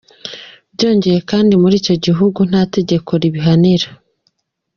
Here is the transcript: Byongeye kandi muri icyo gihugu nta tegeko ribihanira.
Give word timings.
Byongeye 0.73 1.19
kandi 1.29 1.53
muri 1.61 1.75
icyo 1.81 1.95
gihugu 2.05 2.39
nta 2.49 2.61
tegeko 2.75 3.09
ribihanira. 3.21 3.87